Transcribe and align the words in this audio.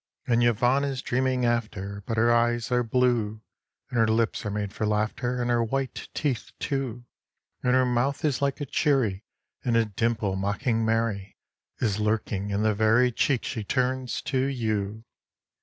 And 0.25 0.43
Yvonne 0.43 0.83
is 0.83 1.03
dreaming 1.03 1.45
after, 1.45 2.01
but 2.07 2.17
her 2.17 2.33
eyes 2.33 2.71
are 2.71 2.81
blue; 2.81 3.41
And 3.91 3.99
her 3.99 4.07
lips 4.07 4.43
are 4.47 4.49
made 4.49 4.73
for 4.73 4.87
laughter, 4.87 5.39
and 5.39 5.51
her 5.51 5.63
white 5.63 6.09
teeth 6.15 6.53
too; 6.57 7.05
And 7.61 7.75
her 7.75 7.85
mouth 7.85 8.25
is 8.25 8.41
like 8.41 8.59
a 8.59 8.65
cherry, 8.65 9.25
and 9.63 9.77
a 9.77 9.85
dimple 9.85 10.35
mocking 10.35 10.83
merry 10.83 11.37
Is 11.77 11.99
lurking 11.99 12.49
in 12.49 12.63
the 12.63 12.73
very 12.73 13.11
cheek 13.11 13.43
she 13.43 13.63
turns 13.63 14.23
to 14.23 14.39
you. 14.43 15.03